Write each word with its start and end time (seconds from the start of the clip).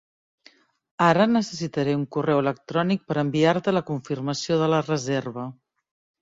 Ara 1.07 1.27
necessitaré 1.33 1.93
un 1.97 2.05
correu 2.15 2.41
electrònic 2.43 3.05
per 3.11 3.19
enviar-te 3.25 3.75
la 3.79 3.85
confirmació 3.91 4.59
de 4.65 4.71
la 4.77 4.81
reserva. 4.89 5.47